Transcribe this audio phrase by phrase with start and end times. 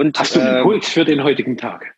[0.00, 1.94] Und, Hast du einen ähm, Impuls für den heutigen Tag?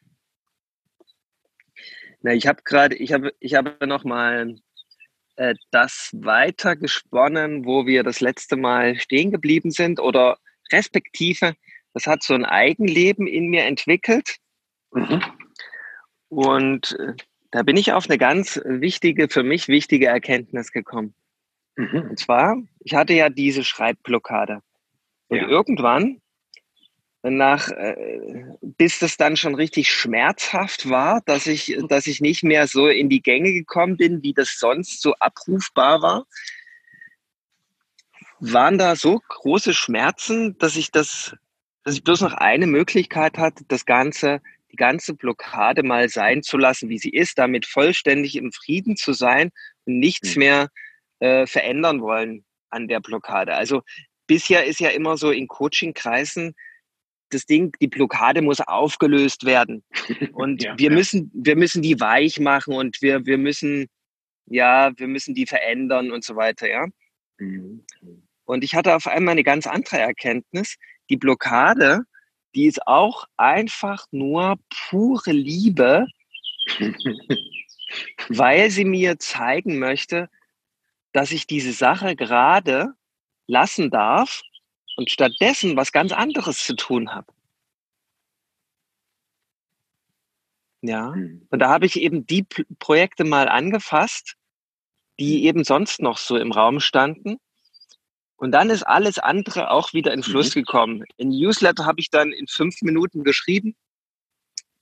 [2.23, 4.57] Na, ich habe gerade, ich habe, ich habe noch mal
[5.37, 10.37] äh, das weiter gesponnen, wo wir das letzte Mal stehen geblieben sind oder
[10.73, 11.55] respektive,
[11.95, 14.37] das hat so ein Eigenleben in mir entwickelt
[14.95, 15.23] Mhm.
[16.29, 17.15] und äh,
[17.53, 21.15] da bin ich auf eine ganz wichtige, für mich wichtige Erkenntnis gekommen.
[21.77, 22.09] Mhm.
[22.11, 24.61] Und zwar, ich hatte ja diese Schreibblockade.
[25.29, 25.49] Und Ja.
[25.49, 26.22] irgendwann,
[27.23, 32.67] nach, äh, bis das dann schon richtig schmerzhaft war, dass ich, dass ich nicht mehr
[32.67, 36.27] so in die Gänge gekommen bin, wie das sonst so abrufbar war,
[38.41, 41.37] waren da so große Schmerzen, dass ich das,
[41.85, 44.41] dass ich bloß noch eine Möglichkeit hatte, das Ganze,
[44.73, 49.13] die ganze Blockade mal sein zu lassen, wie sie ist, damit vollständig im Frieden zu
[49.13, 49.51] sein
[49.85, 50.41] und nichts Mhm.
[50.41, 50.69] mehr
[51.21, 53.55] äh, verändern wollen an der Blockade.
[53.55, 53.83] Also
[54.27, 56.55] bisher ist ja immer so in Coaching-Kreisen
[57.33, 59.83] das Ding, die Blockade muss aufgelöst werden.
[60.33, 60.97] Und Ja, wir ja.
[60.97, 63.89] müssen, wir müssen die weich machen und wir, wir müssen,
[64.47, 66.87] ja, wir müssen die verändern und so weiter, ja.
[67.39, 67.85] Mhm.
[68.45, 70.77] Und ich hatte auf einmal eine ganz andere Erkenntnis.
[71.09, 72.03] Die Blockade,
[72.55, 74.57] die ist auch einfach nur
[74.89, 76.07] pure Liebe,
[78.29, 80.29] weil sie mir zeigen möchte,
[81.13, 82.95] dass ich diese Sache gerade
[83.47, 84.43] lassen darf
[84.97, 87.33] und stattdessen was ganz anderes zu tun habe.
[90.83, 91.11] Ja.
[91.11, 91.47] Mhm.
[91.51, 94.35] Und da habe ich eben die P Projekte mal angefasst,
[95.19, 97.39] die eben sonst noch so im Raum standen.
[98.37, 101.05] Und dann ist alles andere auch wieder in Fluss gekommen.
[101.17, 103.77] In Newsletter habe ich dann in fünf Minuten geschrieben.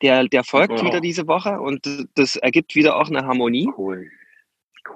[0.01, 0.83] Der, der folgt Wow.
[0.83, 3.69] wieder diese Woche und das ergibt wieder auch eine Harmonie.
[3.77, 4.11] Cool.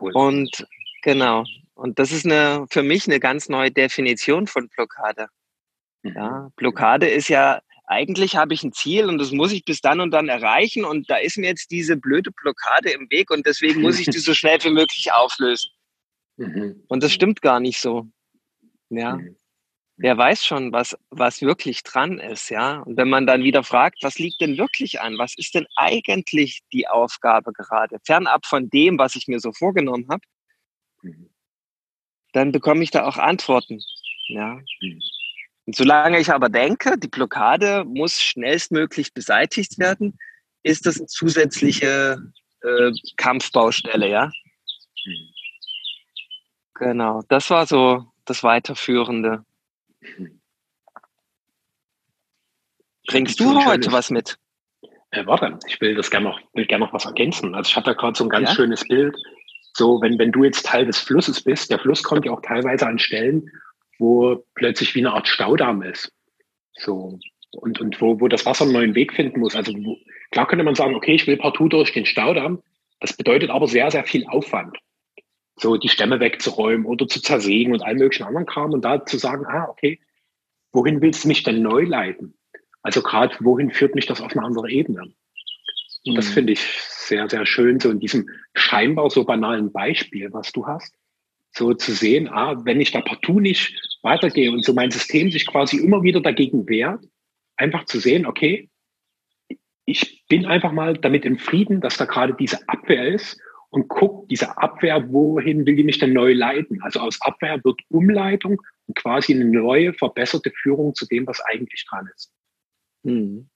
[0.01, 0.13] Cool.
[0.15, 0.67] Und
[1.03, 1.45] genau.
[1.75, 5.29] Und das ist eine, für mich eine ganz neue Definition von Blockade.
[6.03, 6.13] Mhm.
[6.17, 10.01] Ja, Blockade ist ja, eigentlich habe ich ein Ziel und das muss ich bis dann
[10.01, 13.83] und dann erreichen und da ist mir jetzt diese blöde Blockade im Weg und deswegen
[13.83, 15.71] muss ich die so schnell wie möglich auflösen.
[16.37, 16.83] Mhm.
[16.89, 18.07] Und das stimmt gar nicht so.
[18.91, 19.37] Ja, Mhm.
[19.97, 22.81] wer weiß schon, was, was wirklich dran ist, ja.
[22.81, 25.19] Und wenn man dann wieder fragt, was liegt denn wirklich an?
[25.19, 27.99] Was ist denn eigentlich die Aufgabe gerade?
[28.05, 30.23] Fernab von dem, was ich mir so vorgenommen habe.
[32.35, 33.81] Dann bekomme ich da auch Antworten.
[34.29, 34.61] Ja.
[34.81, 35.01] Mhm.
[35.67, 40.19] Und solange ich aber denke, die Blockade muss schnellstmöglich beseitigt werden,
[40.63, 42.19] ist das eine zusätzliche
[42.63, 44.27] äh, Kampfbaustelle, ja.
[45.07, 45.29] Mhm.
[46.75, 49.45] Genau, das war so das Weiterführende.
[53.07, 54.39] Bringst So ein du heute schönes- was mit?
[55.11, 57.55] Äh, warte, ich will das gerne noch, will gerne noch was ergänzen.
[57.55, 58.55] Also ich hatte da gerade so ein ganz Ja?
[58.57, 59.15] schönes Bild.
[59.77, 62.87] So, wenn, wenn du jetzt Teil des Flusses bist, der Fluss kommt ja auch teilweise
[62.87, 63.51] an Stellen,
[63.99, 66.13] wo plötzlich wie eine Art Staudamm ist.
[66.75, 67.19] So.
[67.53, 69.55] Und, und wo, wo das Wasser einen neuen Weg finden muss.
[69.55, 69.97] Also wo,
[70.31, 72.63] klar könnte man sagen, okay, ich will partout durch den Staudamm.
[73.01, 74.77] Das bedeutet aber sehr, sehr viel Aufwand.
[75.57, 79.19] So die Stämme wegzuräumen oder zu zersägen und all möglichen anderen Kram und da zu
[79.19, 80.01] sagen, ah, okay,
[80.73, 82.35] wohin willst du mich denn neu leiten?
[82.83, 85.13] Also gerade, wohin führt mich das auf eine andere Ebene?
[86.07, 86.33] Und das Mhm.
[86.33, 86.61] finde ich
[87.09, 90.95] sehr, sehr schön, so in diesem scheinbar so banalen Beispiel, was du hast,
[91.51, 95.47] so zu sehen, ah, wenn ich da partout nicht weitergehe und so mein System sich
[95.47, 97.05] quasi immer wieder dagegen wehrt,
[97.57, 98.69] einfach zu sehen, okay,
[99.87, 103.39] ich bin einfach mal damit im Frieden, dass da gerade diese Abwehr ist
[103.71, 106.81] und guck, diese Abwehr, wohin will die mich denn neu leiten?
[106.83, 111.85] Also aus Abwehr wird Umleitung und quasi eine neue, verbesserte Führung zu dem, was eigentlich
[111.89, 112.33] dran ist.
[113.03, 113.49] Mhm.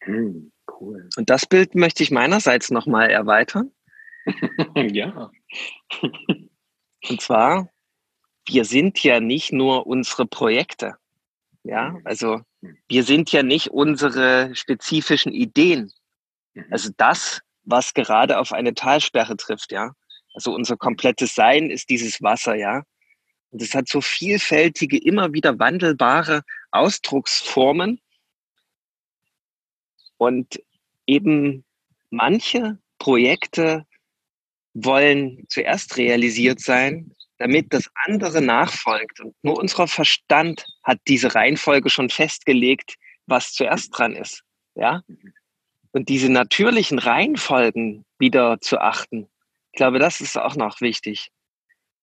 [0.00, 1.08] Hm, cool.
[1.16, 3.70] Und das Bild möchte ich meinerseits nochmal erweitern.
[4.74, 5.30] ja.
[7.08, 7.70] Und zwar,
[8.46, 10.96] wir sind ja nicht nur unsere Projekte.
[11.62, 12.40] Ja, also
[12.88, 15.92] wir sind ja nicht unsere spezifischen Ideen.
[16.70, 19.92] Also das, was gerade auf eine Talsperre trifft, ja.
[20.34, 22.82] Also unser komplettes Sein ist dieses Wasser, ja.
[23.50, 28.00] Und es hat so vielfältige, immer wieder wandelbare Ausdrucksformen.
[30.20, 30.62] Und
[31.06, 31.64] eben
[32.10, 33.86] manche Projekte
[34.74, 39.20] wollen zuerst realisiert sein, damit das andere nachfolgt.
[39.20, 44.42] Und nur unser Verstand hat diese Reihenfolge schon festgelegt, was zuerst dran ist.
[44.74, 45.02] Ja?
[45.92, 49.26] Und diese natürlichen Reihenfolgen wieder zu achten,
[49.72, 51.30] ich glaube, das ist auch noch wichtig.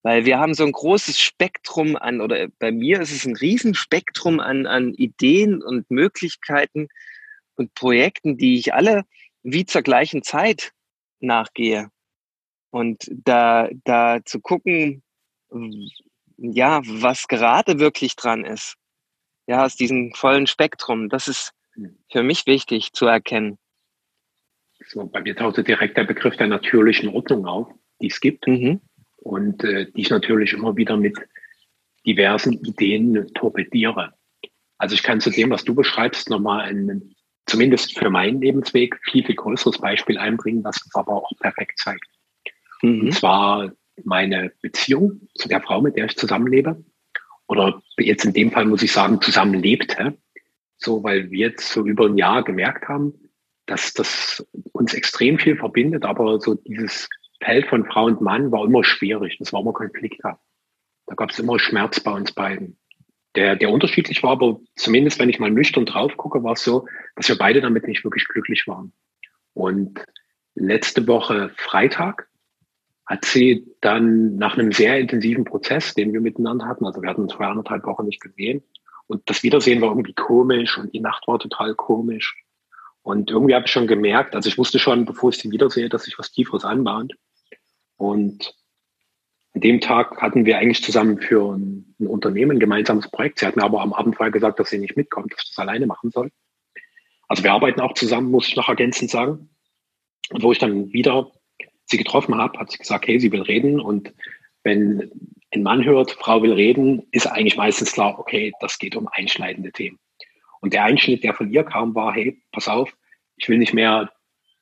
[0.02, 4.40] Weil wir haben so ein großes Spektrum an, oder bei mir ist es ein Riesenspektrum
[4.40, 6.88] an, an Ideen und Möglichkeiten
[7.58, 9.04] und Projekten, die ich alle
[9.44, 10.72] wie zur gleichen Zeit
[11.20, 11.90] nachgehe.
[12.70, 15.04] Und da, da zu gucken,
[16.38, 18.76] ja, was gerade wirklich dran ist.
[19.48, 21.10] Ja, aus diesem vollen Spektrum.
[21.10, 21.98] Das ist, hm.
[22.12, 23.58] für mich wichtig zu erkennen.
[24.86, 27.68] So, bei mir tauchte direkt der Begriff der natürlichen Ordnung auf,
[28.02, 28.82] die es gibt mhm.
[29.18, 31.18] und äh, die ich natürlich immer wieder mit
[32.06, 34.14] diversen Ideen torpediere.
[34.78, 37.16] Also ich kann zu dem, was du beschreibst, nochmal ein,
[37.48, 42.06] zumindest für meinen Lebensweg, viel, viel größeres Beispiel einbringen, was es aber auch perfekt zeigt.
[42.82, 43.02] Mhm.
[43.02, 43.72] Und zwar
[44.04, 46.84] meine Beziehung zu der Frau, mit der ich zusammenlebe.
[47.48, 50.18] Oder jetzt in dem Fall muss ich sagen, zusammenlebte.
[50.78, 53.14] So, weil wir jetzt so über ein Jahr gemerkt haben,
[53.66, 57.10] dass das uns extrem viel verbindet, aber so dieses
[57.42, 59.38] Feld von Frau und Mann war immer schwierig.
[59.40, 60.42] Das war immer konflikthaft.
[61.08, 62.78] Da gab es immer Schmerz bei uns beiden.
[63.38, 66.88] Der, der unterschiedlich war, aber zumindest wenn ich mal nüchtern drauf gucke, war es so,
[67.16, 68.92] dass wir beide damit nicht wirklich glücklich waren.
[69.54, 70.04] Und
[70.56, 72.28] letzte Woche Freitag
[73.06, 77.22] hat sie dann nach einem sehr intensiven Prozess, den wir miteinander hatten, also wir hatten
[77.22, 78.64] uns vor anderthalb Wochen nicht gesehen,
[79.08, 82.36] und das Wiedersehen war irgendwie komisch und die Nacht war total komisch.
[83.02, 86.04] Und irgendwie habe ich schon gemerkt, also ich wusste schon, bevor ich sie wiedersehe, dass
[86.04, 87.14] sich was Tieferes anbahnt.
[87.96, 88.54] Und
[89.58, 93.40] an dem Tag hatten wir eigentlich zusammen für ein, ein Unternehmen ein gemeinsames Projekt.
[93.40, 95.58] Sie hat mir aber am Abend vorher gesagt, dass sie nicht mitkommt, dass ich das
[95.58, 96.32] alleine machen soll.
[97.28, 99.50] Also wir arbeiten auch zusammen, muss ich noch ergänzend sagen.
[100.30, 101.32] Und wo ich dann wieder
[101.86, 103.80] sie getroffen habe, hat sie gesagt, hey, sie will reden.
[103.80, 104.14] Und
[104.62, 105.10] wenn
[105.52, 109.72] ein Mann hört, Frau will reden, ist eigentlich meistens klar, okay, das geht um einschneidende
[109.72, 109.98] Themen.
[110.62, 112.96] Und der Einschnitt, der von ihr kam, war, hey, pass auf,
[113.38, 114.12] ich will nicht mehr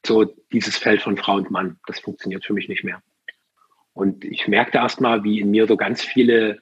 [0.06, 1.80] so dieses Feld von Frau und Mann.
[1.86, 3.01] Das funktioniert für mich nicht mehr.
[3.95, 6.59] Und ich merkte erst mal, wie in mir so ganz viele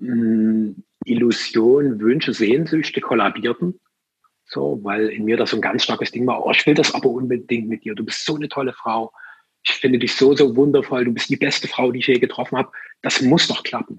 [0.00, 3.78] hm, Illusionen, Wünsche, Sehnsüchte kollabierten.
[4.46, 6.92] So, weil in mir das so ein ganz starkes Ding war, oh, ich will das
[6.92, 7.94] aber unbedingt mit dir.
[7.94, 9.12] Du bist so eine tolle Frau
[9.62, 12.58] ich finde dich so, so wundervoll, du bist die beste Frau, die ich je getroffen
[12.58, 12.72] habe,
[13.02, 13.98] das muss doch klappen.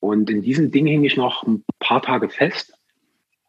[0.00, 2.74] Und in diesem Ding hing ich noch ein paar Tage fest,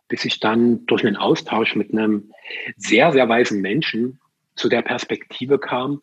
[0.07, 2.31] bis ich dann durch einen Austausch mit einem
[2.77, 4.19] sehr, sehr weisen Menschen
[4.55, 6.01] zu der Perspektive kam,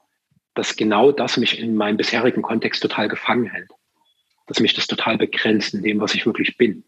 [0.61, 3.71] dass genau das mich in meinem bisherigen Kontext total gefangen hält.
[4.47, 6.85] Dass mich das total begrenzt in dem, was ich wirklich bin.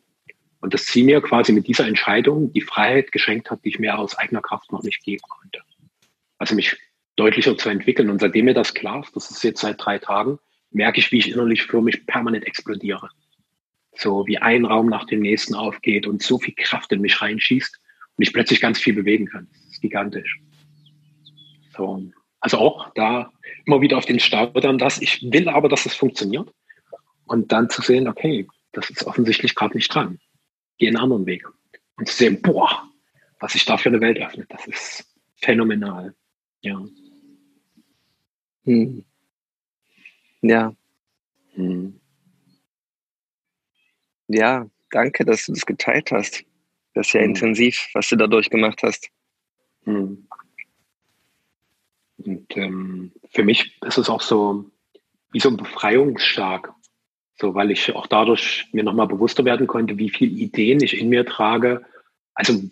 [0.60, 3.98] Und dass sie mir quasi mit dieser Entscheidung die Freiheit geschenkt hat, die ich mir
[3.98, 5.62] aus eigener Kraft noch nicht geben konnte.
[6.36, 6.76] Also mich
[7.16, 8.10] deutlicher zu entwickeln.
[8.10, 10.38] Und seitdem mir das klar ist, das ist jetzt seit drei Tagen,
[10.70, 13.08] merke ich, wie ich innerlich für mich permanent explodiere.
[13.94, 17.80] So wie ein Raum nach dem nächsten aufgeht und so viel Kraft in mich reinschießt
[18.18, 19.48] und ich plötzlich ganz viel bewegen kann.
[19.50, 20.38] Das ist gigantisch.
[21.74, 22.12] So.
[22.42, 23.32] Also auch da
[23.64, 26.52] immer wieder auf den Staudamm, dass ich will aber, dass es funktioniert.
[27.24, 30.18] Und dann zu sehen, okay, das ist offensichtlich gerade nicht dran.
[30.78, 31.46] Geh einen anderen Weg.
[31.96, 32.82] Und zu sehen, boah,
[33.38, 35.06] was sich da für eine Welt öffnet, das ist
[35.36, 36.14] phänomenal.
[36.62, 36.84] Ja.
[38.64, 39.04] Hm.
[40.40, 40.74] Ja.
[41.54, 42.00] Hm.
[44.26, 46.44] Ja, danke, dass du das geteilt hast.
[46.94, 47.30] Das ist ja hm.
[47.30, 49.10] intensiv, was du dadurch gemacht hast.
[49.84, 50.26] Hm.
[52.26, 54.70] Und ähm, für mich ist es auch so
[55.32, 56.72] wie so ein Befreiungsschlag.
[57.36, 61.08] So, weil ich auch dadurch mir nochmal bewusster werden konnte, wie viele Ideen ich in
[61.08, 61.84] mir trage.
[62.34, 62.62] Also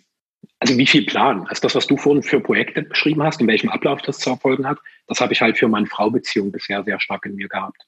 [0.61, 1.47] also wie viel Plan?
[1.47, 4.67] Also das, was du vorhin für Projekte beschrieben hast, in welchem Ablauf das zu erfolgen
[4.67, 7.82] hat, das habe ich halt für meine Frau-Beziehung bisher sehr stark in mir gehabt.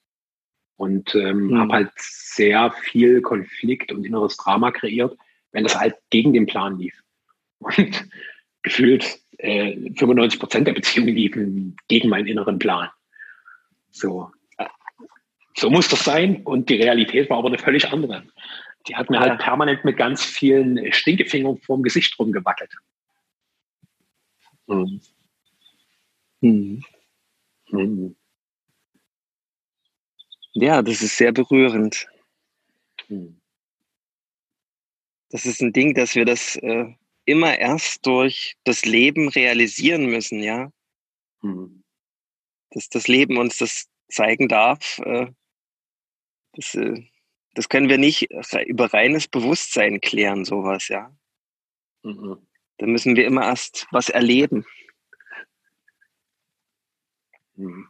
[0.77, 1.59] Und ähm, mhm.
[1.59, 5.17] habe halt sehr viel Konflikt und inneres Drama kreiert,
[5.53, 6.99] wenn das halt gegen den Plan lief.
[7.59, 8.09] Und
[8.63, 12.89] gefühlt äh, 95 Prozent der Beziehungen liefen gegen meinen inneren Plan.
[13.91, 14.31] So.
[15.55, 16.43] So muss das sein.
[16.45, 18.25] Und die Realität war aber eine völlig andere.
[18.89, 22.73] Die hat mir halt permanent mit ganz vielen Stinkefingern vorm Gesicht rumgewackelt.
[24.69, 25.01] Hm.
[26.41, 26.83] Hm.
[27.69, 28.17] Hm.
[30.55, 32.07] Ja, das ist sehr berührend.
[33.07, 33.41] Hm.
[35.31, 36.93] Das ist ein Ding, dass wir das äh,
[37.25, 40.73] immer erst durch das Leben realisieren müssen, ja.
[41.41, 41.83] Hm.
[42.71, 44.99] Dass das Leben uns das zeigen darf.
[44.99, 45.33] Äh,
[46.55, 47.03] das, äh,
[47.55, 48.29] das können wir nicht
[48.67, 51.15] über reines Bewusstsein klären, sowas, ja.
[52.03, 52.47] Mhm.
[52.79, 54.65] Da müssen wir immer erst was erleben.
[57.55, 57.89] Mhm.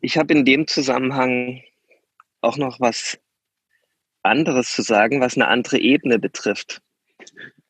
[0.00, 1.62] Ich habe in dem Zusammenhang
[2.42, 3.18] auch noch was
[4.24, 6.80] anderes zu sagen, was eine andere Ebene betrifft.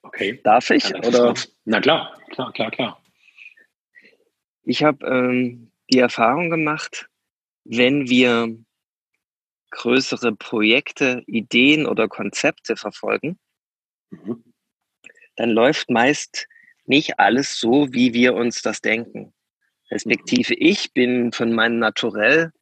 [0.03, 0.41] Okay.
[0.45, 0.91] Darf ich?
[0.91, 1.35] Ja, oder?
[1.65, 3.03] Na klar, klar, klar, klar.
[4.63, 7.09] Ich habe ähm, die Erfahrung gemacht,
[7.65, 8.57] wenn wir
[9.71, 13.39] größere Projekte, Ideen oder Konzepte verfolgen,
[14.11, 14.45] mhm.
[15.37, 16.47] dann läuft meist
[16.87, 19.35] nicht alles so, wie wir uns das denken.
[19.91, 20.61] Respektive mhm.
[20.61, 22.53] ich bin von meinem Naturell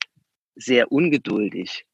[0.55, 1.87] sehr ungeduldig.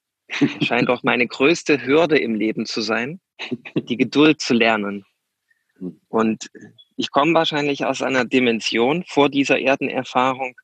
[0.63, 3.21] Scheint auch meine größte Hürde im Leben zu sein,
[3.75, 5.05] die Geduld zu lernen.
[6.09, 6.51] Und
[6.97, 10.57] ich komme wahrscheinlich aus einer Dimension vor dieser Erdenerfahrung,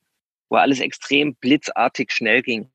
[0.48, 2.70] wo alles extrem blitzartig schnell ging.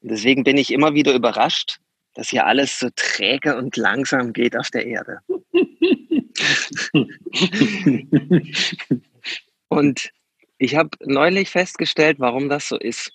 [0.00, 1.78] Und deswegen bin ich immer wieder überrascht,
[2.14, 5.18] dass hier alles so träge und langsam geht auf der Erde.
[9.68, 10.10] und
[10.58, 13.12] ich habe neulich festgestellt, warum das so ist.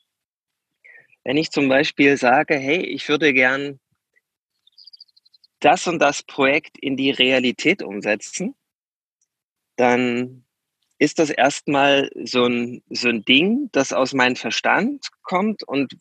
[1.24, 3.80] Wenn ich zum Beispiel sage, hey, ich würde gern
[5.60, 8.56] das und das Projekt in die Realität umsetzen,
[9.78, 10.46] dann
[11.00, 15.98] ist das erstmal so ein, so ein Ding, das aus meinem Verstand kommt und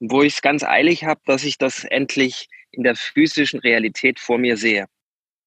[0.00, 4.38] wo ich es ganz eilig habe, dass ich das endlich in der physischen Realität vor
[4.38, 4.86] mir sehe.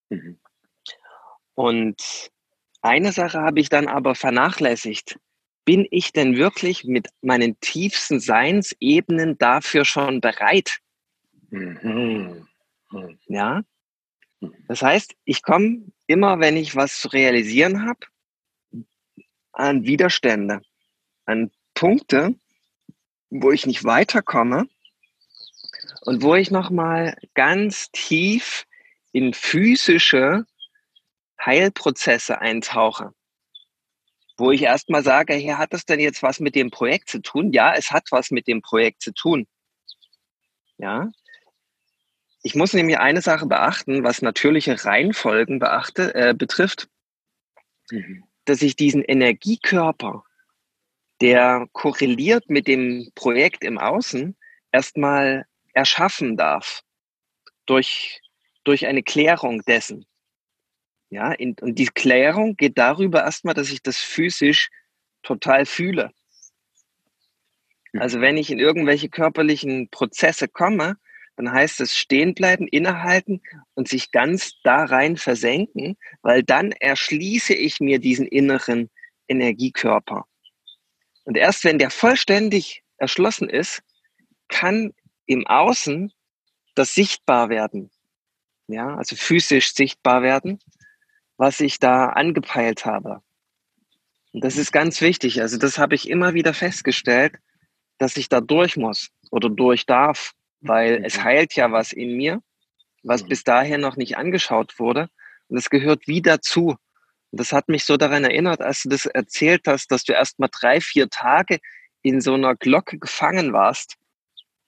[0.09, 0.39] Mhm.
[1.55, 2.31] Und
[2.81, 5.17] eine Sache habe ich dann aber vernachlässigt.
[5.65, 10.79] Bin ich denn wirklich mit meinen tiefsten Seinsebenen dafür schon bereit?
[11.49, 12.47] Mhm.
[12.91, 13.19] mhm.
[13.27, 13.63] Ja.
[14.67, 17.99] Das heißt, ich komme immer, wenn ich was zu realisieren habe,
[19.53, 20.61] an Widerstände,
[21.25, 22.35] an Punkte,
[23.29, 24.67] wo ich nicht weiterkomme
[26.01, 28.65] und wo ich nochmal ganz tief
[29.11, 30.45] in physische
[31.43, 33.13] Heilprozesse eintauche.
[34.43, 37.53] Wo ich erstmal sage, hier hat das denn jetzt was mit dem Projekt zu tun?
[37.53, 39.47] Ja, es hat was mit dem Projekt zu tun.
[40.77, 41.09] Ja.
[42.41, 46.89] Ich muss nämlich eine Sache beachten, was natürliche Reihenfolgen beachte, äh, betrifft,
[47.89, 48.25] mhm.
[48.43, 50.25] dass ich diesen Energiekörper,
[51.21, 54.35] der korreliert mit dem Projekt im Außen,
[54.73, 56.81] erstmal erschaffen darf
[57.65, 58.19] durch,
[58.65, 60.05] durch eine Klärung dessen.
[61.13, 64.71] Ja, in, und die Klärung geht darüber erstmal, dass ich das physisch
[65.21, 66.09] total fühle.
[67.93, 70.97] Also wenn ich in irgendwelche körperlichen Prozesse komme,
[71.35, 73.43] dann heißt es stehen bleiben, innehalten
[73.75, 78.89] und sich ganz da rein versenken, weil dann erschließe ich mir diesen inneren
[79.27, 80.25] Energiekörper.
[81.25, 83.83] Und erst wenn der vollständig erschlossen ist,
[84.47, 84.93] kann
[85.27, 86.11] im Außen
[86.73, 87.91] das sichtbar werden.
[88.65, 90.57] Ja, also physisch sichtbar werden,
[91.37, 93.21] was ich da angepeilt habe.
[94.31, 95.41] Und das ist ganz wichtig.
[95.41, 97.35] Also das habe ich immer wieder festgestellt,
[97.97, 102.41] dass ich da durch muss oder durch darf, weil es heilt ja was in mir,
[103.03, 105.09] was bis dahin noch nicht angeschaut wurde.
[105.49, 106.77] Und es gehört wie dazu.
[107.31, 110.39] Und das hat mich so daran erinnert, als du das erzählt hast, dass du erst
[110.39, 111.59] mal drei, vier Tage
[112.01, 113.95] in so einer Glocke gefangen warst,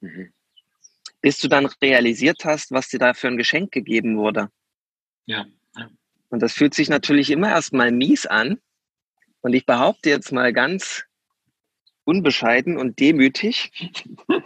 [0.02, 0.34] mhm.
[1.22, 4.50] bis du dann realisiert hast, was dir da für ein Geschenk gegeben wurde.
[5.26, 5.46] Ja.
[6.30, 8.60] Und das fühlt sich natürlich immer erst mal mies an.
[9.42, 11.06] Und ich behaupte jetzt mal ganz
[12.04, 13.72] unbescheiden und demütig,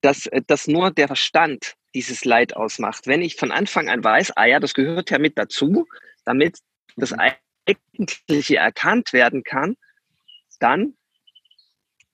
[0.00, 3.06] dass, dass nur der Verstand dieses Leid ausmacht.
[3.06, 5.86] Wenn ich von Anfang an weiß, ah ja, das gehört ja mit dazu,
[6.24, 6.58] damit
[6.96, 7.20] das mhm.
[7.66, 9.76] Eigentliche erkannt werden kann,
[10.58, 10.94] dann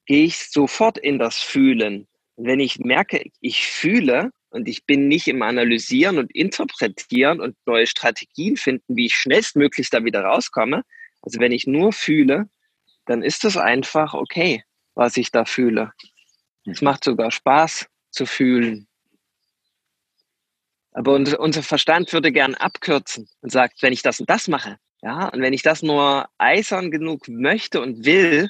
[0.07, 2.07] gehe ich sofort in das Fühlen.
[2.37, 7.57] Und wenn ich merke, ich fühle und ich bin nicht im Analysieren und Interpretieren und
[7.67, 10.83] neue Strategien finden, wie ich schnellstmöglich da wieder rauskomme,
[11.23, 12.49] also wenn ich nur fühle,
[13.05, 15.93] dann ist es einfach okay, was ich da fühle.
[16.65, 18.89] Es macht sogar Spaß zu fühlen.
[20.93, 25.29] Aber unser Verstand würde gern abkürzen und sagt, wenn ich das und das mache, ja,
[25.29, 28.49] und wenn ich das nur eisern genug möchte und will,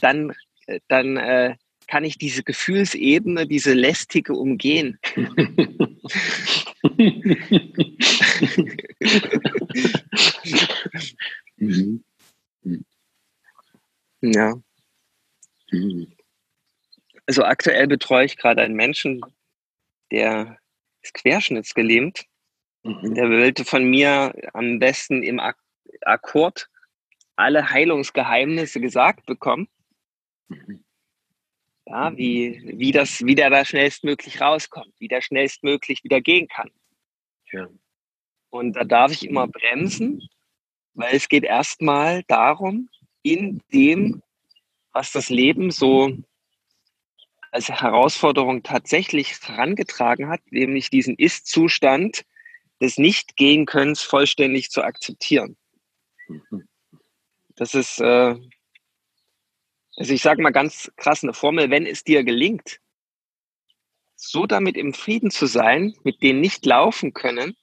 [0.00, 0.32] dann,
[0.66, 4.98] äh, dann äh, kann ich diese Gefühlsebene, diese lästige umgehen.
[14.20, 14.54] ja.
[17.26, 19.22] Also aktuell betreue ich gerade einen Menschen,
[20.10, 20.58] der
[21.02, 22.26] ist querschnittsgelähmt.
[22.82, 23.14] Mhm.
[23.14, 25.56] Der wollte von mir am besten im Ak
[26.02, 26.68] Akkord
[27.36, 29.68] alle Heilungsgeheimnisse gesagt bekommen.
[30.48, 30.83] Mhm.
[31.86, 36.70] Ja, wie, wie, das, wie der da schnellstmöglich rauskommt, wie der schnellstmöglich wieder gehen kann.
[37.52, 37.68] Ja.
[38.48, 40.26] Und da darf ich immer bremsen,
[40.94, 42.88] weil es geht erstmal darum,
[43.22, 44.22] in dem,
[44.92, 46.16] was das Leben so
[47.50, 52.24] als Herausforderung tatsächlich herangetragen hat, nämlich diesen Ist-Zustand
[52.80, 55.56] des Nicht-Gehen-Könnens vollständig zu akzeptieren.
[57.54, 58.34] Das ist, äh,
[59.96, 62.80] also ich sage mal ganz krass eine Formel, wenn es dir gelingt,
[64.16, 67.56] so damit im Frieden zu sein, mit denen nicht laufen können,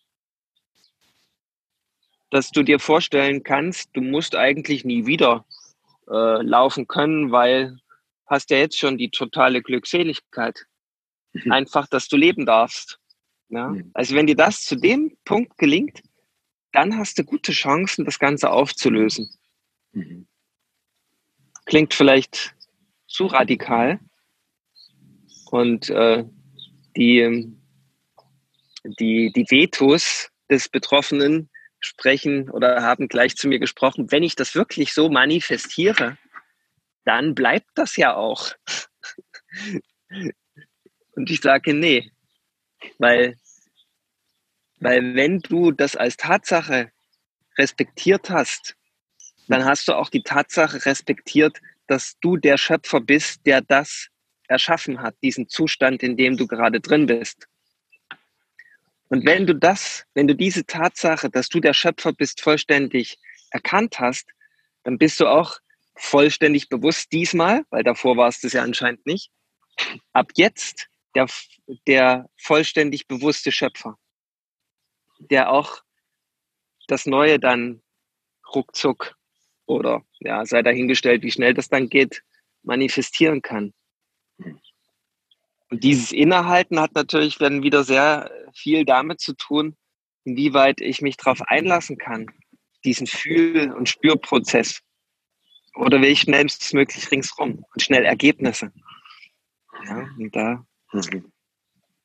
[2.30, 5.46] dass du dir vorstellen kannst, du musst eigentlich nie wieder
[6.08, 7.78] äh, laufen können, weil
[8.26, 10.66] hast ja jetzt schon die totale Glückseligkeit.
[11.34, 11.52] Mhm.
[11.52, 13.00] Einfach, dass du leben darfst.
[13.50, 13.68] Ja?
[13.70, 13.92] Mhm.
[13.94, 16.02] Also wenn dir das zu dem Punkt gelingt,
[16.72, 19.30] dann hast du gute Chancen, das Ganze aufzulösen.
[19.92, 20.28] Mhm.
[21.65, 22.56] Klingt vielleicht
[23.08, 24.00] zu radikal.
[25.51, 26.24] Und äh,
[26.96, 27.53] die,
[28.84, 31.50] die, die Vetos des Betroffenen
[31.80, 36.18] sprechen oder haben gleich zu mir gesprochen, wenn ich das wirklich so manifestiere,
[37.03, 38.51] dann bleibt das ja auch.
[41.13, 42.12] Und ich sage, nee,
[43.00, 43.38] weil,
[44.80, 46.91] weil wenn du das als Tatsache
[47.58, 48.75] respektiert hast,
[49.51, 54.08] dann hast du auch die Tatsache respektiert, dass du der Schöpfer bist, der das
[54.48, 57.48] erschaffen hat, diesen Zustand, in dem du gerade drin bist.
[59.10, 63.17] Und wenn du das, wenn du diese Tatsache, dass du der Schöpfer bist, vollständig
[63.50, 64.29] erkannt hast,
[64.84, 65.58] dann bist du auch
[65.96, 69.31] vollständig bewusst diesmal, weil davor war es das ja anscheinend nicht,
[70.13, 71.27] ab jetzt der,
[71.88, 73.98] der vollständig bewusste Schöpfer,
[75.20, 75.84] der auch
[76.88, 77.81] das Neue dann
[78.53, 79.15] ruckzuck
[79.72, 82.24] oder ja, sei dahingestellt, wie schnell das dann geht,
[82.63, 83.74] manifestieren kann.
[85.70, 89.75] Und dieses Innehalten hat natürlich dann wieder sehr viel damit zu tun,
[90.25, 92.28] inwieweit ich mich darauf einlassen kann,
[92.84, 94.82] diesen Fühl- und Spürprozess.
[95.75, 98.74] Oder will ich schnellstmöglich ringsrum und schnell Ergebnisse.
[99.86, 101.32] Ja, und da, mhm.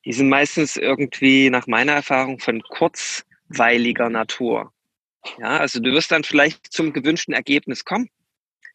[0.04, 4.73] die sind meistens irgendwie nach meiner Erfahrung von kurzweiliger Natur.
[5.38, 8.09] Ja, also du wirst dann vielleicht zum gewünschten Ergebnis kommen,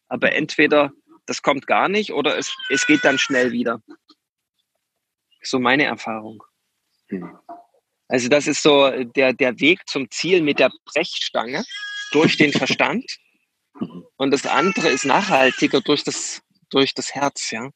[0.08, 0.92] aber entweder
[1.26, 3.80] das kommt gar nicht oder es, es geht dann schnell wieder.
[5.42, 6.42] So meine Erfahrung.
[7.08, 7.38] Mhm.
[8.08, 11.64] Also das ist so der, der Weg zum Ziel mit der Brechstange
[12.12, 13.06] durch den Verstand.
[14.16, 17.70] Und das andere ist nachhaltiger durch das, durch das Herz, ja.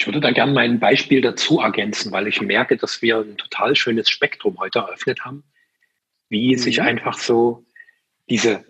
[0.00, 3.76] Ich würde da gerne mein Beispiel dazu ergänzen, weil ich merke, dass wir ein total
[3.76, 5.44] schönes Spektrum heute eröffnet haben,
[6.30, 6.58] wie mhm.
[6.58, 7.66] sich einfach so
[8.30, 8.64] diese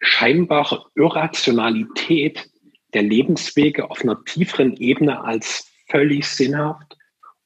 [0.00, 2.48] scheinbare Irrationalität
[2.94, 6.96] der Lebenswege auf einer tieferen Ebene als völlig sinnhaft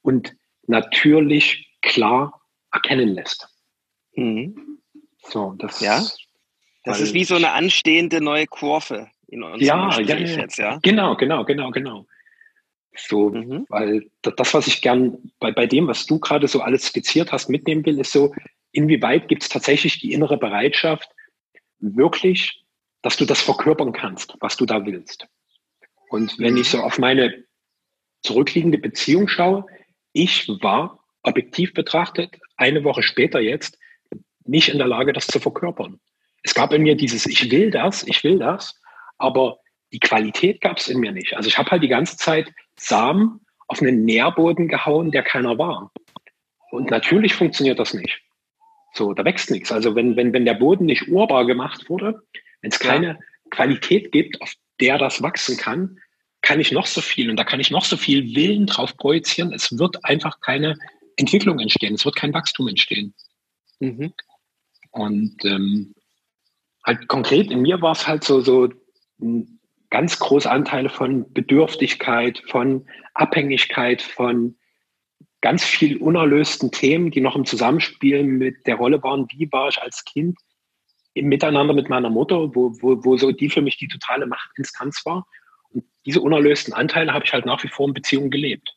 [0.01, 0.33] und
[0.67, 2.39] natürlich klar
[2.71, 3.49] erkennen lässt.
[4.13, 4.79] Mhm.
[5.27, 6.01] So, das, ja,
[6.85, 10.79] das ist wie so eine anstehende neue Kurve in unserem ja, ja, ja, jetzt, ja.
[10.81, 12.05] Genau, genau, genau, genau.
[12.95, 13.65] So, mhm.
[13.69, 17.49] weil das, was ich gern bei, bei dem, was du gerade so alles skizziert hast,
[17.49, 18.33] mitnehmen will, ist so,
[18.71, 21.09] inwieweit gibt es tatsächlich die innere Bereitschaft,
[21.79, 22.63] wirklich,
[23.01, 25.27] dass du das verkörpern kannst, was du da willst.
[26.09, 26.61] Und wenn mhm.
[26.61, 27.43] ich so auf meine
[28.23, 29.65] zurückliegende Beziehung schaue,
[30.13, 33.77] ich war objektiv betrachtet eine Woche später jetzt
[34.45, 35.99] nicht in der Lage, das zu verkörpern.
[36.43, 38.79] Es gab in mir dieses, ich will das, ich will das,
[39.17, 39.59] aber
[39.91, 41.35] die Qualität gab es in mir nicht.
[41.35, 45.91] Also ich habe halt die ganze Zeit Samen auf einen Nährboden gehauen, der keiner war.
[46.71, 48.21] Und natürlich funktioniert das nicht.
[48.93, 49.71] So, da wächst nichts.
[49.71, 52.21] Also wenn, wenn, wenn der Boden nicht urbar gemacht wurde,
[52.61, 53.19] wenn es keine ja.
[53.49, 55.99] Qualität gibt, auf der das wachsen kann,
[56.41, 59.51] kann ich noch so viel und da kann ich noch so viel Willen drauf projizieren.
[59.51, 60.77] Es wird einfach keine
[61.17, 61.95] Entwicklung entstehen.
[61.95, 63.13] Es wird kein Wachstum entstehen.
[63.79, 64.13] Mhm.
[64.91, 65.95] Und ähm,
[66.85, 68.69] halt konkret in mir war es halt so, so
[69.89, 74.57] ganz große Anteile von Bedürftigkeit, von Abhängigkeit, von
[75.41, 79.81] ganz viel unerlösten Themen, die noch im Zusammenspiel mit der Rolle waren, wie war ich
[79.81, 80.37] als Kind
[81.13, 85.05] im Miteinander mit meiner Mutter, wo, wo, wo so die für mich die totale Machtinstanz
[85.05, 85.25] war
[86.05, 88.75] diese unerlösten Anteile habe ich halt nach wie vor in Beziehungen gelebt.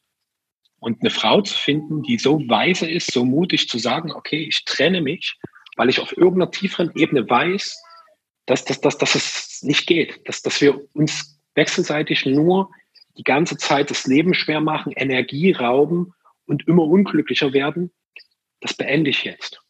[0.81, 4.65] Und eine Frau zu finden, die so weise ist, so mutig zu sagen, okay, ich
[4.65, 5.37] trenne mich,
[5.77, 7.83] weil ich auf irgendeiner tieferen Ebene weiß,
[8.47, 12.71] dass, dass, dass, dass es nicht geht, dass, dass wir uns wechselseitig nur
[13.17, 16.15] die ganze Zeit das Leben schwer machen, Energie rauben
[16.47, 17.93] und immer unglücklicher werden,
[18.61, 19.61] das beende ich jetzt.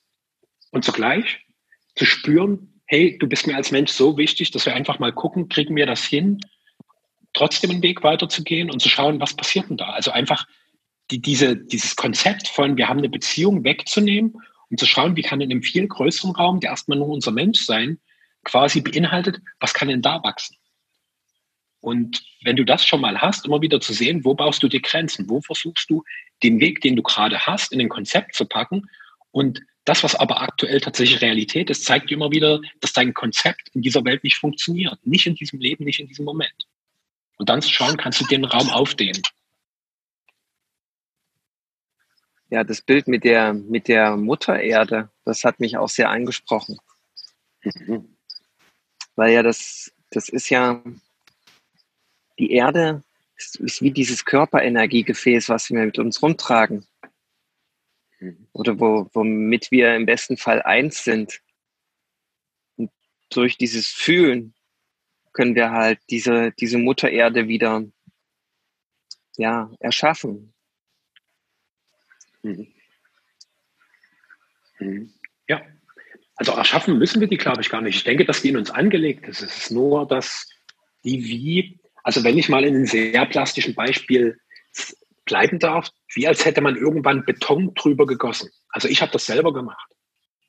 [0.70, 1.46] Und zugleich
[1.94, 5.48] zu spüren, hey, du bist mir als Mensch so wichtig, dass wir einfach mal gucken,
[5.48, 6.40] kriegen wir das hin,
[7.33, 9.90] trotzdem einen Weg weiterzugehen und zu schauen, was passiert denn da?
[9.90, 10.46] Also einfach
[11.11, 14.37] die, diese, dieses Konzept von, wir haben eine Beziehung wegzunehmen
[14.70, 17.61] und zu schauen, wie kann in einem viel größeren Raum, der erstmal nur unser Mensch
[17.61, 17.98] sein,
[18.44, 20.57] quasi beinhaltet, was kann denn da wachsen?
[21.81, 24.83] Und wenn du das schon mal hast, immer wieder zu sehen, wo baust du die
[24.83, 25.29] Grenzen?
[25.29, 26.03] Wo versuchst du,
[26.42, 28.88] den Weg, den du gerade hast, in ein Konzept zu packen?
[29.31, 33.68] Und das, was aber aktuell tatsächlich Realität ist, zeigt dir immer wieder, dass dein Konzept
[33.74, 34.98] in dieser Welt nicht funktioniert.
[35.07, 36.66] Nicht in diesem Leben, nicht in diesem Moment.
[37.38, 39.22] Und dann zu schauen, kannst du den Raum aufdehnen.
[42.51, 46.79] Ja, das Bild mit der, mit der Mutter Erde, das hat mich auch sehr angesprochen.
[47.62, 48.17] Mhm.
[49.18, 50.81] Weil ja das, das ist ja,
[52.38, 53.02] die Erde
[53.35, 56.87] ist, ist wie dieses Körperenergiegefäß, was wir mit uns rumtragen.
[58.20, 58.46] Mhm.
[58.52, 61.40] Oder wo, womit wir im besten Fall eins sind.
[62.76, 62.92] Und
[63.28, 64.54] durch dieses Fühlen
[65.33, 67.83] können wir halt diese, diese Mutter Erde wieder
[69.37, 70.54] ja, erschaffen.
[72.44, 72.72] Mhm.
[74.78, 75.12] Mhm.
[76.38, 77.96] Also erschaffen müssen wir die, glaube ich, gar nicht.
[77.96, 79.42] Ich denke, dass die in uns angelegt ist.
[79.42, 80.48] Es ist nur, dass
[81.05, 84.38] die wie, also wenn ich mal in einem sehr plastischen Beispiel
[85.24, 88.51] bleiben darf, wie als hätte man irgendwann Beton drüber gegossen.
[88.70, 89.90] Also ich habe das selber gemacht.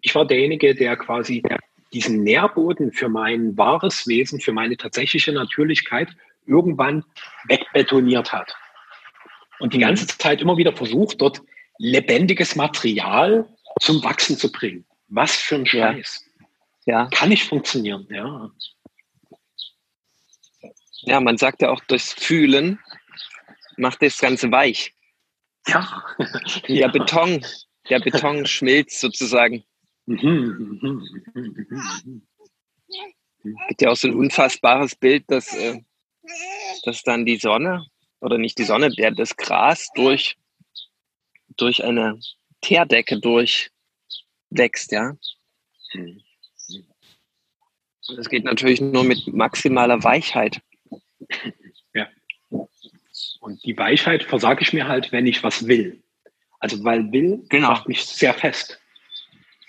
[0.02, 1.44] Ich war derjenige, der quasi
[1.92, 6.10] diesen Nährboden für mein wahres Wesen, für meine tatsächliche Natürlichkeit
[6.46, 7.04] irgendwann
[7.46, 8.56] wegbetoniert hat.
[9.60, 11.42] Und die ganze Zeit immer wieder versucht, dort
[11.80, 13.48] lebendiges Material
[13.82, 14.86] zum Wachsen zu bringen.
[15.10, 16.24] Was für ein Scheiß.
[16.86, 17.04] Ja.
[17.04, 17.10] ja.
[17.10, 18.52] Kann nicht funktionieren, ja.
[21.02, 22.80] Ja, man sagt ja auch, durchs Fühlen
[23.78, 24.94] macht das Ganze weich.
[25.68, 26.04] Ja.
[26.68, 26.88] Der ja.
[26.88, 27.46] Beton,
[27.90, 29.64] der Beton schmilzt sozusagen.
[30.06, 32.28] Mhm, mhm, mhm,
[33.68, 35.82] Gibt ja auch so ein unfassbares Bild, dass, äh,
[36.84, 37.86] dass dann die Sonne,
[38.20, 40.38] oder nicht die Sonne, der das Gras durch,
[41.56, 42.20] durch eine
[42.62, 43.20] Teerdecke
[44.50, 45.16] durchwächst, ja.
[48.16, 50.62] Das geht natürlich nur mit maximaler Weichheit.
[51.94, 52.08] Ja.
[53.40, 56.02] Und die Weichheit versage ich mir halt, wenn ich was will.
[56.60, 57.70] Also weil will genau.
[57.70, 58.80] macht mich sehr fest.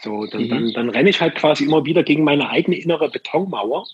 [0.02, 0.48] So, dann, mhm.
[0.48, 3.86] dann, dann renne ich halt quasi immer wieder gegen meine eigene innere Betonmauer.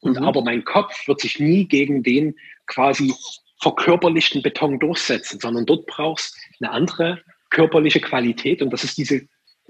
[0.00, 0.24] Und mhm.
[0.24, 3.14] aber mein Kopf wird sich nie gegen den quasi
[3.60, 9.26] verkörperlichten Beton durchsetzen, sondern dort brauchst eine andere körperliche Qualität und das ist diese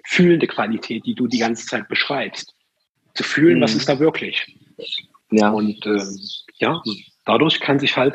[0.07, 2.55] fühlende Qualität, die du die ganze Zeit beschreibst.
[3.15, 3.63] Zu fühlen, mhm.
[3.63, 4.57] was ist da wirklich.
[5.31, 5.51] Ja.
[5.51, 6.05] Und äh,
[6.59, 6.83] ja,
[7.25, 8.15] dadurch kann sich halt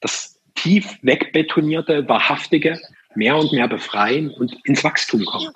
[0.00, 2.80] das tief wegbetonierte, wahrhaftige
[3.14, 5.52] mehr und mehr befreien und ins Wachstum kommen.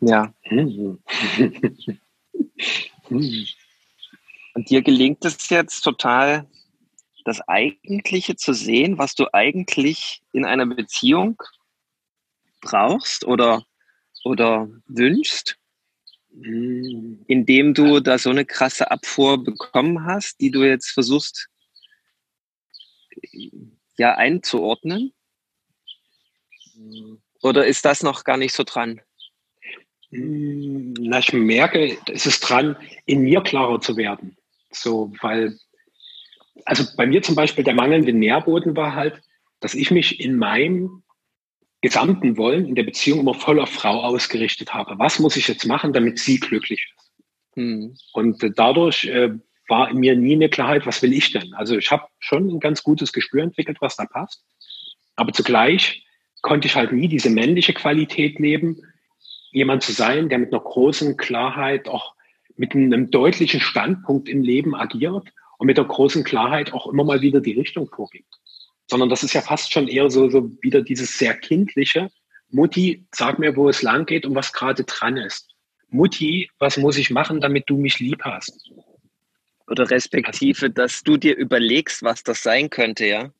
[0.00, 0.32] Ja.
[0.48, 0.98] Mhm.
[4.52, 6.48] Und dir gelingt es jetzt total,
[7.24, 11.40] das Eigentliche zu sehen, was du eigentlich in einer Beziehung
[12.60, 13.62] brauchst oder,
[14.24, 15.58] oder wünschst,
[16.32, 21.48] indem du da so eine krasse Abfuhr bekommen hast, die du jetzt versuchst
[23.96, 25.12] ja einzuordnen?
[27.42, 29.00] Oder ist das noch gar nicht so dran?
[30.10, 34.36] Na, ich merke, es ist dran, in mir klarer zu werden.
[34.70, 35.58] So, weil,
[36.64, 39.22] also bei mir zum Beispiel der mangelnde Nährboden war halt,
[39.60, 41.02] dass ich mich in meinem
[41.80, 44.98] gesamten Wollen in der Beziehung immer voller Frau ausgerichtet habe.
[44.98, 47.10] Was muss ich jetzt machen, damit sie glücklich ist?
[47.56, 47.96] Hm.
[48.12, 49.30] Und äh, dadurch äh,
[49.68, 51.54] war in mir nie eine Klarheit, was will ich denn?
[51.54, 54.44] Also ich habe schon ein ganz gutes Gespür entwickelt, was da passt.
[55.16, 56.04] Aber zugleich
[56.42, 58.82] konnte ich halt nie diese männliche Qualität leben,
[59.52, 62.14] jemand zu sein, der mit einer großen Klarheit auch
[62.56, 67.20] mit einem deutlichen Standpunkt im Leben agiert und mit der großen Klarheit auch immer mal
[67.20, 68.39] wieder die Richtung vorgibt.
[68.90, 72.10] Sondern das ist ja fast schon eher so, so wieder dieses sehr kindliche.
[72.50, 75.54] Mutti, sag mir, wo es lang geht und was gerade dran ist.
[75.90, 78.70] Mutti, was muss ich machen, damit du mich lieb hast?
[79.68, 83.30] Oder respektive, dass du dir überlegst, was das sein könnte, ja?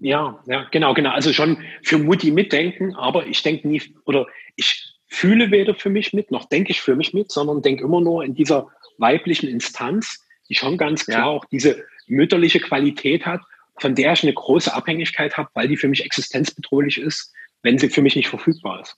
[0.00, 1.10] Ja, ja, genau, genau.
[1.10, 6.12] Also schon für Mutti mitdenken, aber ich denke nie, oder ich fühle weder für mich
[6.12, 8.68] mit, noch denke ich für mich mit, sondern denke immer nur in dieser
[8.98, 11.26] weiblichen Instanz, die schon ganz klar ja.
[11.26, 13.40] auch diese mütterliche Qualität hat,
[13.78, 17.32] von der ich eine große Abhängigkeit habe, weil die für mich existenzbedrohlich ist,
[17.62, 18.96] wenn sie für mich nicht verfügbar ist.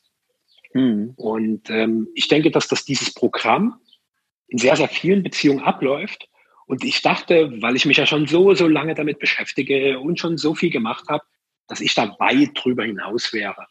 [0.72, 1.14] Hm.
[1.16, 3.80] Und ähm, ich denke, dass das dieses Programm
[4.48, 6.28] in sehr, sehr vielen Beziehungen abläuft.
[6.66, 10.36] Und ich dachte, weil ich mich ja schon so, so lange damit beschäftige und schon
[10.36, 11.24] so viel gemacht habe,
[11.68, 13.66] dass ich da weit drüber hinaus wäre.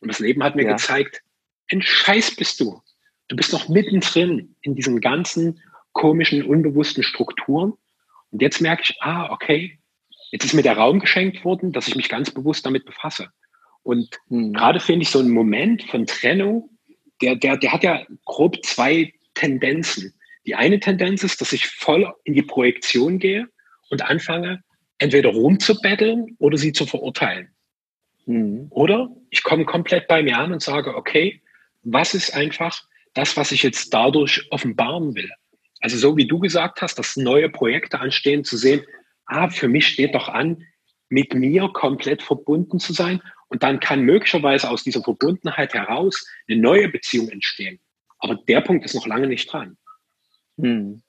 [0.00, 0.72] Und das Leben hat mir ja.
[0.72, 1.22] gezeigt,
[1.70, 2.82] ein Scheiß bist du.
[3.28, 5.60] Du bist noch mittendrin in diesen ganzen
[5.92, 7.74] komischen, unbewussten Strukturen.
[8.30, 9.78] Und jetzt merke ich, ah, okay,
[10.30, 13.28] jetzt ist mir der Raum geschenkt worden, dass ich mich ganz bewusst damit befasse.
[13.82, 14.52] Und hm.
[14.52, 16.70] gerade finde ich so einen Moment von Trennung,
[17.20, 20.14] der, der, der hat ja grob zwei Tendenzen.
[20.46, 23.48] Die eine Tendenz ist, dass ich voll in die Projektion gehe
[23.90, 24.62] und anfange,
[24.98, 27.54] entweder rumzubetteln oder sie zu verurteilen.
[28.26, 28.66] Mhm.
[28.70, 31.42] Oder ich komme komplett bei mir an und sage, okay,
[31.82, 32.82] was ist einfach
[33.14, 35.30] das, was ich jetzt dadurch offenbaren will?
[35.80, 38.84] Also so wie du gesagt hast, dass neue Projekte anstehen, zu sehen,
[39.30, 40.66] ah, für mich steht doch an,
[41.08, 43.22] mit mir komplett verbunden zu sein.
[43.48, 47.80] Und dann kann möglicherweise aus dieser Verbundenheit heraus eine neue Beziehung entstehen.
[48.18, 49.76] Aber der Punkt ist noch lange nicht dran.
[50.60, 51.02] Hm.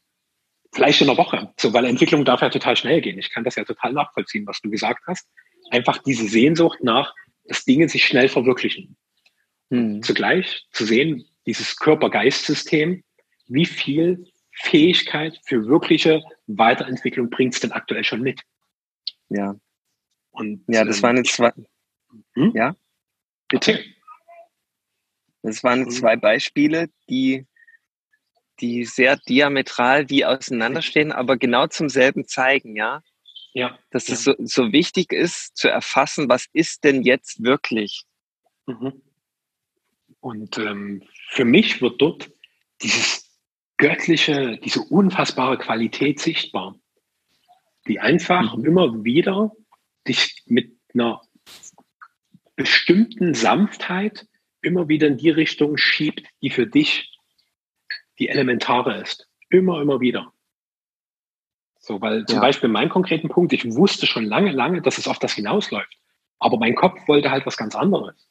[0.73, 3.19] vielleicht in einer Woche, so, weil Entwicklung darf ja total schnell gehen.
[3.19, 5.27] Ich kann das ja total nachvollziehen, was du gesagt hast.
[5.71, 7.13] Einfach diese Sehnsucht nach,
[7.45, 8.95] dass Dinge sich schnell verwirklichen.
[9.69, 10.01] Hm.
[10.03, 13.03] Zugleich zu sehen, dieses Körper-Geist-System,
[13.47, 14.25] wie viel
[14.63, 18.41] Fähigkeit für wirkliche Weiterentwicklung bringt es denn aktuell schon mit?
[19.30, 19.56] Ja.
[20.32, 21.52] Und, ja, das ähm, waren jetzt zwei.
[22.34, 22.52] Hm?
[22.56, 22.76] Ja,
[23.47, 23.74] bitte.
[23.74, 23.95] Okay.
[25.43, 25.91] Das waren hm.
[25.91, 27.47] zwei Beispiele, die,
[28.60, 33.02] die sehr diametral wie auseinanderstehen, aber genau zum selben zeigen, ja.
[33.54, 33.78] Ja.
[33.89, 34.13] Dass ja.
[34.13, 38.04] es so, so wichtig ist, zu erfassen, was ist denn jetzt wirklich?
[38.67, 39.02] Mhm.
[40.19, 42.32] Und ähm, für mich wird dort
[42.82, 43.31] dieses
[43.82, 46.76] göttliche, diese unfassbare Qualität sichtbar,
[47.88, 48.65] die einfach mhm.
[48.65, 49.52] immer wieder
[50.08, 51.22] dich mit einer
[52.56, 54.28] bestimmten Sanftheit
[54.62, 57.12] immer wieder in die Richtung schiebt, die für dich
[58.20, 59.28] die elementare ist.
[59.50, 60.32] Immer, immer wieder.
[61.80, 62.41] So, weil zum ja.
[62.41, 65.98] Beispiel mein konkreten Punkt, ich wusste schon lange, lange, dass es auf das hinausläuft.
[66.38, 68.28] Aber mein Kopf wollte halt was ganz anderes.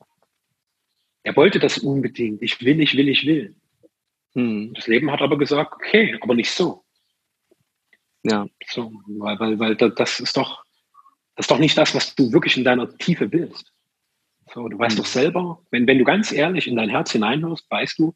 [1.24, 2.40] Er wollte das unbedingt.
[2.40, 3.56] Ich will, ich will, ich will.
[4.34, 4.72] Hm.
[4.74, 6.84] Das Leben hat aber gesagt, okay, aber nicht so.
[8.22, 8.46] Ja.
[8.68, 10.62] So, weil, weil, weil das ist doch,
[11.36, 13.72] das ist doch nicht das, was du wirklich in deiner Tiefe willst.
[14.52, 15.02] So, du weißt hm.
[15.02, 18.14] doch selber, wenn, wenn du ganz ehrlich in dein Herz hineinhörst, weißt du,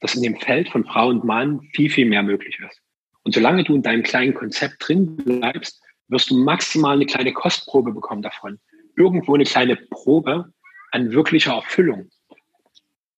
[0.00, 2.80] dass in dem Feld von Frau und Mann viel, viel mehr möglich ist.
[3.22, 7.92] Und solange du in deinem kleinen Konzept drin bleibst, wirst du maximal eine kleine Kostprobe
[7.92, 8.60] bekommen davon.
[8.96, 10.52] Irgendwo eine kleine Probe
[10.92, 12.10] an wirklicher Erfüllung.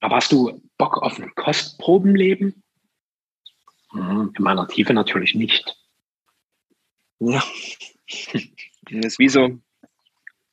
[0.01, 2.63] Aber hast du Bock auf ein Kostprobenleben?
[3.91, 5.77] Hm, in meiner Tiefe natürlich nicht.
[7.19, 7.43] Ja.
[8.91, 9.59] Das ist wie so,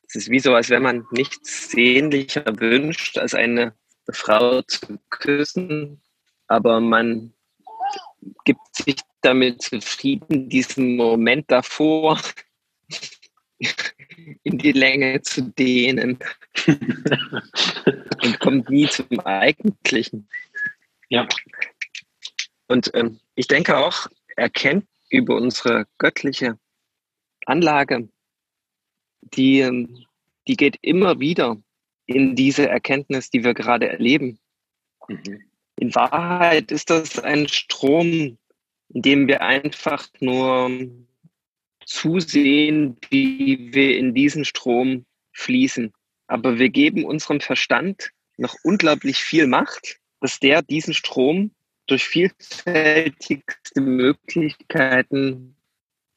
[0.08, 3.74] es ist wie so, als wenn man nichts sehnlicher wünscht, als eine
[4.10, 6.02] Frau zu küssen,
[6.48, 7.34] aber man
[8.44, 12.20] gibt sich damit zufrieden, diesen Moment davor
[14.44, 16.20] in die Länge zu dehnen
[16.68, 20.28] und kommt nie zum Eigentlichen.
[21.10, 21.28] Ja.
[22.68, 26.58] Und ähm, ich denke auch, erkennt über unsere göttliche
[27.46, 28.10] Anlage,
[29.22, 30.06] die, ähm,
[30.48, 31.58] die geht immer wieder
[32.06, 34.40] in diese Erkenntnis, die wir gerade erleben.
[35.08, 35.44] Mhm.
[35.78, 38.38] In Wahrheit ist das ein Strom,
[38.90, 40.70] in dem wir einfach nur
[41.86, 45.94] zusehen, wie wir in diesen Strom fließen.
[46.28, 51.52] Aber wir geben unserem Verstand noch unglaublich viel Macht, dass der diesen Strom
[51.88, 55.56] durch vielfältigste Möglichkeiten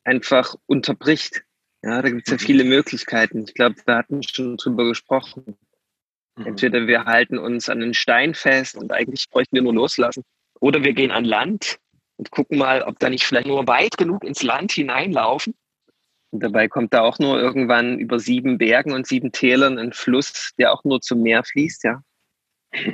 [0.05, 1.43] einfach unterbricht.
[1.83, 3.45] Ja, da gibt es ja viele Möglichkeiten.
[3.45, 5.57] Ich glaube, wir hatten schon drüber gesprochen.
[6.37, 6.47] Mhm.
[6.47, 10.25] Entweder wir halten uns an den Stein fest und eigentlich bräuchten wir nur loslassen.
[10.61, 11.79] Oder wir gehen an Land
[12.19, 15.55] und gucken mal, ob da nicht vielleicht nur weit genug ins Land hineinlaufen.
[16.31, 20.53] Und dabei kommt da auch nur irgendwann über sieben Bergen und sieben Tälern ein Fluss,
[20.59, 22.03] der auch nur zum Meer fließt, ja.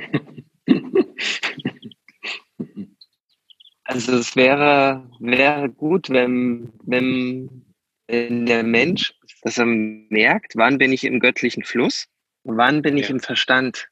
[3.87, 7.65] Also es wäre, wäre gut, wenn, wenn,
[8.07, 12.07] wenn der Mensch, dass er merkt, wann bin ich im göttlichen Fluss
[12.45, 13.15] Wann bin ich ja.
[13.15, 13.89] im Verstand?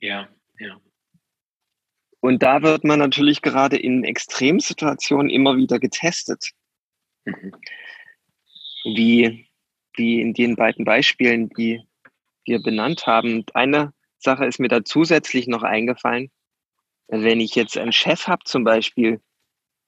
[0.00, 0.78] Ja, ja.
[2.22, 6.52] Und da wird man natürlich gerade in Extremsituationen immer wieder getestet.
[7.24, 7.52] Mhm.
[8.84, 9.48] Wie,
[9.96, 11.82] wie in den beiden Beispielen, die
[12.44, 13.44] wir benannt haben.
[13.54, 16.30] Eine Sache ist mir da zusätzlich noch eingefallen.
[17.08, 19.20] Wenn ich jetzt einen Chef habe zum Beispiel,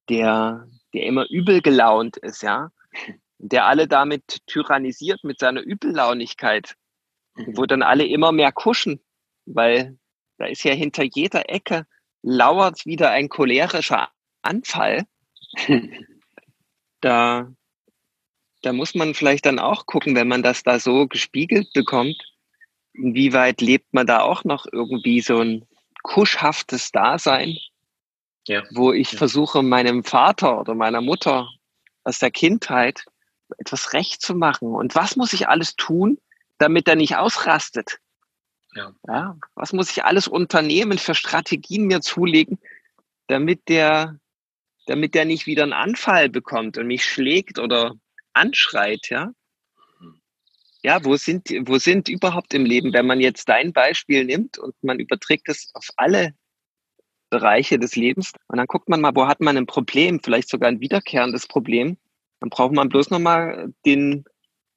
[0.08, 2.70] der, der immer übel gelaunt ist, ja,
[3.38, 6.74] der alle damit tyrannisiert mit seiner Übellaunigkeit,
[7.46, 9.00] wo dann alle immer mehr kuschen,
[9.46, 9.96] weil
[10.38, 11.86] da ist ja hinter jeder Ecke
[12.24, 14.08] lauert wieder ein cholerischer
[14.42, 15.04] Anfall.
[17.00, 17.52] da,
[18.62, 22.16] da muss man vielleicht dann auch gucken, wenn man das da so gespiegelt bekommt,
[22.94, 25.66] inwieweit lebt man da auch noch irgendwie so ein
[26.02, 27.58] kuschhaftes Dasein,
[28.48, 28.62] ja.
[28.72, 29.18] wo ich ja.
[29.18, 31.48] versuche, meinem Vater oder meiner Mutter
[32.04, 33.04] aus der Kindheit
[33.58, 34.74] etwas recht zu machen.
[34.74, 36.18] Und was muss ich alles tun,
[36.58, 37.98] damit er nicht ausrastet.
[38.74, 38.92] Ja.
[39.06, 39.36] ja.
[39.54, 42.58] Was muss ich alles unternehmen für Strategien mir zulegen,
[43.28, 44.18] damit der,
[44.86, 47.94] damit der nicht wieder einen Anfall bekommt und mich schlägt oder
[48.32, 49.32] anschreit, ja?
[50.82, 54.74] Ja, wo sind, wo sind überhaupt im Leben, wenn man jetzt dein Beispiel nimmt und
[54.82, 56.34] man überträgt es auf alle
[57.30, 60.68] Bereiche des Lebens und dann guckt man mal, wo hat man ein Problem, vielleicht sogar
[60.68, 61.96] ein wiederkehrendes Problem,
[62.40, 64.24] dann braucht man bloß nochmal den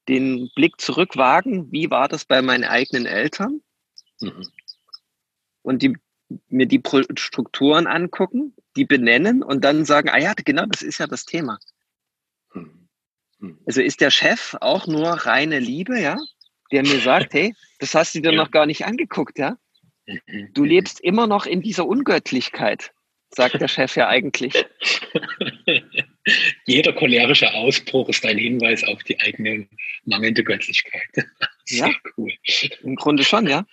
[0.07, 3.61] den Blick zurückwagen, wie war das bei meinen eigenen Eltern?
[4.19, 4.47] Mhm.
[5.61, 5.97] Und die,
[6.49, 6.81] mir die
[7.15, 11.59] Strukturen angucken, die benennen und dann sagen, ah ja, genau, das ist ja das Thema.
[12.51, 12.87] Hm.
[13.39, 13.59] Hm.
[13.65, 16.17] Also ist der Chef auch nur reine Liebe, ja?
[16.71, 18.37] Der mir sagt, hey, das hast du dir ja.
[18.37, 19.57] noch gar nicht angeguckt, ja?
[20.05, 20.53] Mhm.
[20.53, 22.93] Du lebst immer noch in dieser Ungöttlichkeit,
[23.29, 24.53] sagt der Chef ja eigentlich.
[26.65, 29.67] Jeder cholerische Ausbruch ist ein Hinweis auf die eigene
[30.05, 31.09] mangelnde Göttlichkeit.
[31.65, 32.31] Sehr ja, cool.
[32.83, 33.65] Im Grunde schon, ja.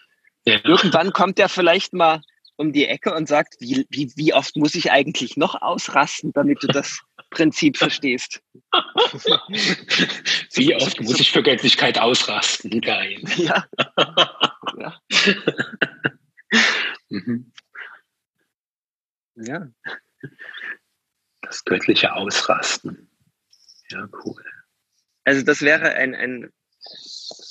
[0.44, 0.60] Ja.
[0.64, 2.22] Irgendwann kommt er vielleicht mal
[2.56, 6.62] um die Ecke und sagt, wie, wie, wie oft muss ich eigentlich noch ausrasten, damit
[6.62, 8.42] du das Prinzip verstehst?
[10.52, 12.80] wie oft muss ich für Göttlichkeit ausrasten?
[12.80, 13.20] Geil.
[13.36, 13.66] Ja.
[14.78, 15.00] ja.
[17.08, 17.52] mhm.
[19.36, 19.68] ja.
[21.42, 23.10] Das göttliche Ausrasten.
[23.90, 24.42] Ja, cool.
[25.24, 26.52] Also das wäre ein, ein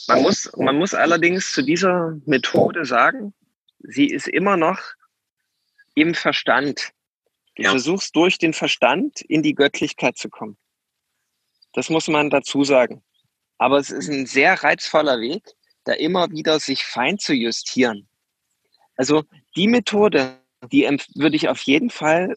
[0.08, 3.34] man muss, man muss allerdings zu dieser Methode sagen,
[3.80, 4.80] sie ist immer noch
[5.96, 6.92] im Verstand.
[7.56, 7.70] Du ja.
[7.70, 10.58] versuchst durch den Verstand in die Göttlichkeit zu kommen.
[11.74, 13.04] Das muss man dazu sagen.
[13.58, 15.44] Aber es ist ein sehr reizvoller Weg,
[15.84, 18.08] da immer wieder sich fein zu justieren.
[18.96, 19.24] Also
[19.56, 20.40] die Methode,
[20.72, 20.84] die
[21.16, 22.36] würde ich auf jeden Fall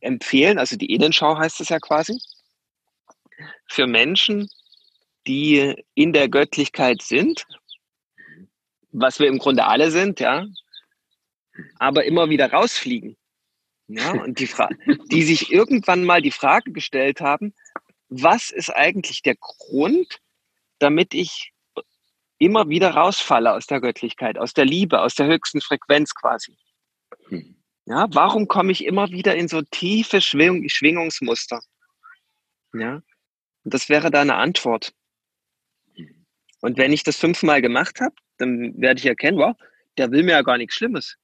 [0.00, 2.20] empfehlen, also die Innenschau heißt es ja quasi,
[3.66, 4.48] für Menschen,
[5.26, 7.46] die in der Göttlichkeit sind,
[8.90, 10.46] was wir im Grunde alle sind, ja,
[11.78, 13.16] aber immer wieder rausfliegen.
[13.86, 14.68] Ja, und die, Fra
[15.10, 17.54] die sich irgendwann mal die Frage gestellt haben,
[18.08, 20.20] was ist eigentlich der Grund,
[20.78, 21.52] damit ich
[22.38, 26.56] immer wieder rausfalle aus der Göttlichkeit, aus der Liebe, aus der höchsten Frequenz quasi.
[27.86, 31.60] Ja, warum komme ich immer wieder in so tiefe Schwing Schwingungsmuster?
[32.72, 33.02] Ja,
[33.64, 34.94] und das wäre da eine Antwort.
[36.64, 39.54] Und wenn ich das fünfmal gemacht habe, dann werde ich erkennen, wow,
[39.98, 41.18] der will mir ja gar nichts Schlimmes.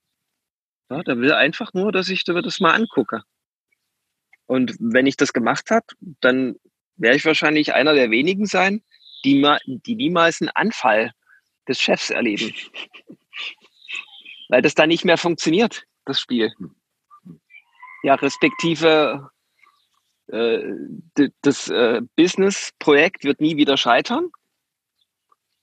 [0.91, 3.23] Ja, der will einfach nur, dass ich das mal angucke.
[4.45, 5.87] Und wenn ich das gemacht habe,
[6.21, 6.57] dann
[6.97, 8.83] werde ich wahrscheinlich einer der wenigen sein,
[9.25, 11.15] die, die niemals einen Anfall
[11.67, 12.53] des Chefs erleben.
[14.51, 16.53] Weil das dann nicht mehr funktioniert, das Spiel.
[18.03, 19.31] Ja, respektive
[20.27, 20.61] äh,
[21.41, 24.31] das äh, Business-Projekt wird nie wieder scheitern.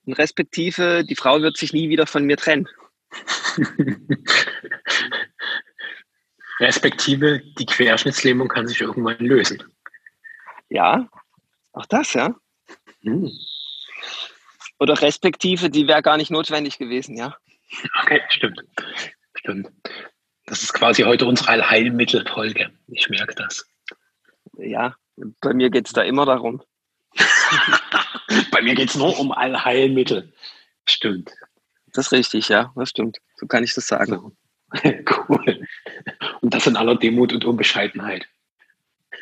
[0.08, 2.66] Und respektive die Frau wird sich nie wieder von mir trennen.
[6.60, 9.62] respektive die Querschnittslähmung kann sich irgendwann lösen.
[10.70, 11.10] Ja,
[11.72, 12.34] auch das, ja.
[13.02, 13.30] Hm.
[14.78, 17.36] Oder respektive, die wäre gar nicht notwendig gewesen, ja.
[18.02, 18.62] Okay, stimmt.
[19.34, 19.68] Stimmt.
[20.46, 22.70] Das ist quasi heute unsere Allheilmittelfolge.
[22.86, 23.68] Ich merke das.
[24.56, 24.96] Ja,
[25.42, 26.62] bei mir geht es da immer darum.
[28.50, 30.32] bei mir geht es nur um Allheilmittel.
[30.86, 31.32] Stimmt.
[31.92, 33.18] Das ist richtig, ja, das stimmt.
[33.36, 34.36] So kann ich das sagen.
[35.28, 35.66] cool.
[36.40, 38.28] Und das in aller Demut und Unbescheidenheit.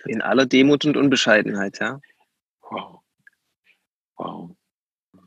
[0.07, 2.01] In aller Demut und Unbescheidenheit, ja.
[2.63, 3.01] Wow.
[4.17, 4.51] Wow.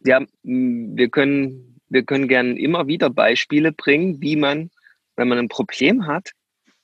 [0.05, 4.71] Ja, wir können, wir können gerne immer wieder Beispiele bringen, wie man,
[5.15, 6.31] wenn man ein Problem hat,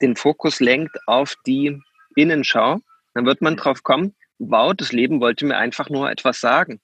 [0.02, 1.80] den Fokus lenkt auf die
[2.16, 2.80] Innenschau.
[3.14, 3.58] Dann wird man mhm.
[3.58, 6.80] drauf kommen, wow, das Leben wollte mir einfach nur etwas sagen,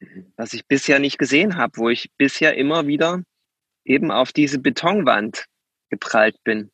[0.00, 0.32] mhm.
[0.36, 3.22] was ich bisher nicht gesehen habe, wo ich bisher immer wieder
[3.84, 5.46] eben auf diese Betonwand
[5.90, 6.70] geprallt bin.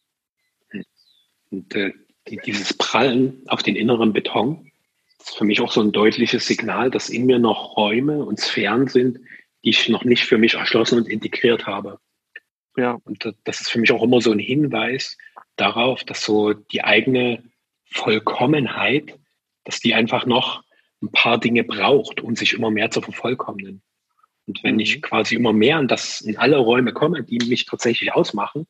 [1.51, 1.93] Und äh,
[2.27, 4.73] dieses Prallen auf den inneren Beton,
[5.21, 8.89] ist für mich auch so ein deutliches Signal, dass in mir noch Räume und Sphären
[8.89, 9.19] sind,
[9.65, 11.99] die ich noch nicht für mich erschlossen und integriert habe.
[12.77, 15.19] Ja, und das ist für mich auch immer so ein Hinweis
[15.57, 17.45] darauf, dass so die eigene
[17.85, 19.19] Vollkommenheit,
[19.65, 20.63] dass die einfach noch
[21.03, 23.83] ein paar Dinge braucht, um sich immer mehr zu vervollkommnen.
[24.47, 25.01] Und wenn ich mhm.
[25.03, 28.67] quasi immer mehr in, das, in alle Räume komme, die mich tatsächlich ausmachen,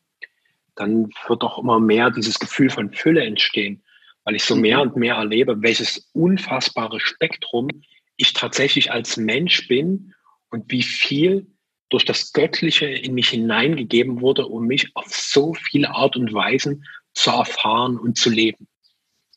[0.74, 3.82] dann wird auch immer mehr dieses Gefühl von Fülle entstehen
[4.24, 4.82] weil ich so mehr mhm.
[4.82, 7.68] und mehr erlebe, welches unfassbare Spektrum
[8.16, 10.14] ich tatsächlich als Mensch bin
[10.50, 11.46] und wie viel
[11.88, 16.84] durch das Göttliche in mich hineingegeben wurde, um mich auf so viele Art und Weisen
[17.14, 18.66] zu erfahren und zu leben.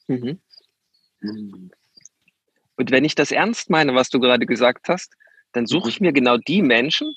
[0.07, 0.39] Mhm.
[1.25, 1.71] Mhm.
[2.77, 5.13] Und wenn ich das ernst meine, was du gerade gesagt hast,
[5.53, 7.15] dann suche ich mir genau die Menschen,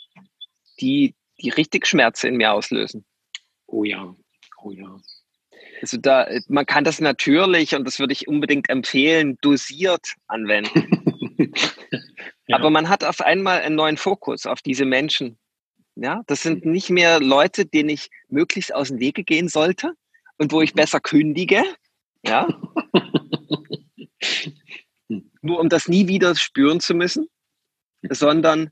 [0.80, 3.04] die die richtig Schmerze in mir auslösen.
[3.66, 4.14] Oh ja,
[4.62, 4.96] oh ja.
[5.80, 10.88] Also da, man kann das natürlich, und das würde ich unbedingt empfehlen, dosiert anwenden.
[12.46, 12.56] ja.
[12.56, 15.38] Aber man hat auf einmal einen neuen Fokus auf diese Menschen.
[15.94, 16.72] Ja, das sind mhm.
[16.72, 19.92] nicht mehr Leute, denen ich möglichst aus dem Wege gehen sollte
[20.38, 20.78] und wo ich mhm.
[20.78, 21.62] besser kündige.
[22.24, 22.48] Ja.
[25.40, 27.28] Nur um das nie wieder spüren zu müssen,
[28.08, 28.70] sondern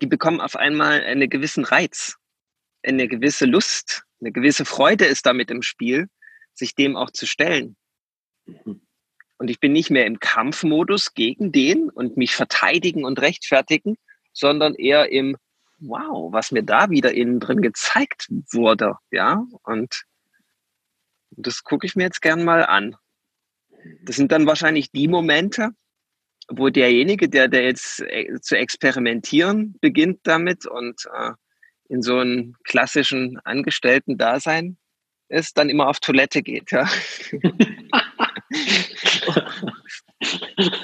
[0.00, 2.16] die bekommen auf einmal einen gewissen Reiz,
[2.82, 6.08] eine gewisse Lust, eine gewisse Freude ist damit im Spiel,
[6.54, 7.76] sich dem auch zu stellen.
[9.38, 13.96] Und ich bin nicht mehr im Kampfmodus gegen den und mich verteidigen und rechtfertigen,
[14.32, 15.36] sondern eher im
[15.80, 19.44] Wow, was mir da wieder innen drin gezeigt wurde, ja.
[19.62, 20.02] Und
[21.30, 22.96] das gucke ich mir jetzt gern mal an.
[24.02, 25.70] Das sind dann wahrscheinlich die Momente,
[26.48, 31.32] wo derjenige, der, der jetzt äh, zu experimentieren beginnt damit und äh,
[31.88, 34.76] in so einem klassischen Angestellten-Dasein
[35.28, 36.70] ist, dann immer auf Toilette geht.
[36.70, 36.88] Ja.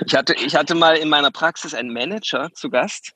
[0.06, 3.14] ich, hatte, ich hatte mal in meiner Praxis einen Manager zu Gast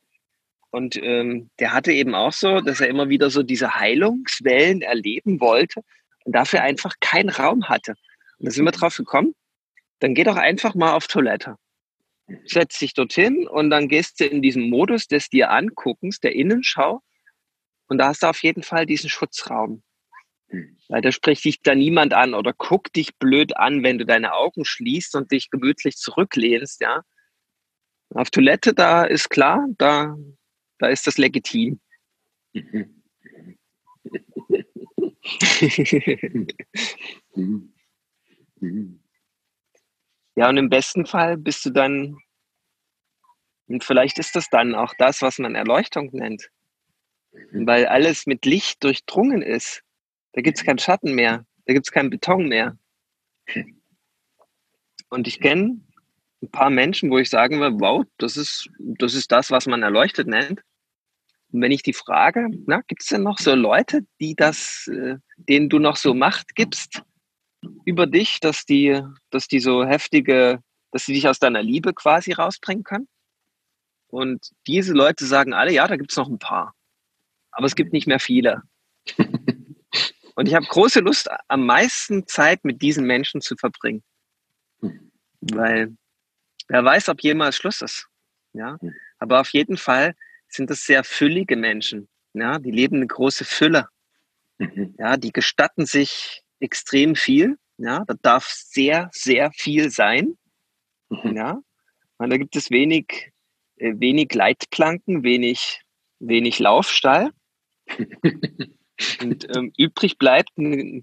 [0.71, 5.41] und ähm, der hatte eben auch so, dass er immer wieder so diese Heilungswellen erleben
[5.41, 5.83] wollte
[6.25, 7.95] und dafür einfach keinen Raum hatte.
[8.39, 9.35] Und da sind wir drauf gekommen,
[10.01, 11.57] dann geh doch einfach mal auf Toilette.
[12.45, 17.03] Setz dich dorthin und dann gehst du in diesen Modus des dir Anguckens, der Innenschau.
[17.89, 19.83] Und da hast du auf jeden Fall diesen Schutzraum.
[20.89, 24.35] Weil da spricht dich da niemand an oder guckt dich blöd an, wenn du deine
[24.35, 27.03] Augen schließt und dich gemütlich zurücklehnst, ja.
[28.11, 30.17] Auf Toilette, da ist klar, da,
[30.79, 31.81] da ist das legitim.
[40.39, 42.17] Ja, und im besten Fall bist du dann,
[43.67, 46.49] und vielleicht ist das dann auch das, was man Erleuchtung nennt,
[47.33, 47.67] mhm.
[47.67, 49.83] weil alles mit Licht durchdrungen ist.
[50.35, 52.79] Da gibt es keinen Schatten mehr, da gibt es keinen Beton mehr.
[55.11, 55.81] Und ich kenne
[56.41, 59.83] ein paar Menschen, wo ich sagen würde, wow, das ist, das ist das, was man
[59.83, 60.63] erleuchtet nennt.
[61.51, 62.47] Und wenn ich die frage,
[62.87, 67.03] gibt es denn noch so Leute, die das, äh, denen du noch so Macht gibst,
[67.85, 70.61] über dich, dass die, dass die so heftige,
[70.93, 73.09] dass sie dich aus deiner Liebe quasi rausbringen können.
[74.09, 76.75] Und diese Leute sagen alle, ja, da gibt es noch ein paar.
[77.51, 78.63] Aber es gibt nicht mehr viele.
[80.35, 84.05] Und ich habe große Lust, am meisten Zeit mit diesen Menschen zu verbringen.
[85.41, 85.97] Weil
[86.69, 88.07] wer weiß, ob jemals Schluss ist.
[88.53, 88.79] Ja?
[89.19, 90.15] Aber auf jeden Fall
[90.49, 92.09] sind das sehr füllige Menschen.
[92.35, 92.61] Ja?
[92.61, 93.89] Die leben eine große Fülle.
[94.99, 97.59] Ja, die gestatten sich extrem viel.
[97.77, 100.37] Ja, da darf sehr, sehr viel sein.
[101.11, 101.37] Mhm.
[101.37, 101.61] Ja,
[102.19, 103.33] und da gibt es wenig,
[103.77, 105.81] äh, wenig Leitplanken, wenig,
[106.19, 107.33] wenig Laufstall.
[109.21, 111.03] und ähm, übrig bleibt eine,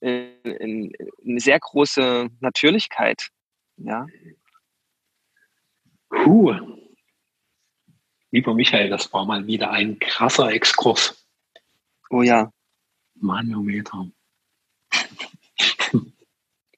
[0.00, 3.28] äh, eine sehr große Natürlichkeit.
[3.76, 4.06] Ja.
[6.08, 6.54] Puh.
[8.30, 11.28] Lieber Michael, das war mal wieder ein krasser Exkurs.
[12.10, 12.50] Oh ja.
[13.14, 14.08] Manometer.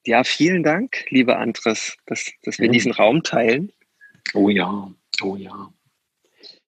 [0.06, 2.72] Ja, vielen Dank, lieber Andres, dass, dass wir mhm.
[2.72, 3.72] diesen Raum teilen.
[4.34, 4.88] Oh ja,
[5.20, 5.72] oh ja.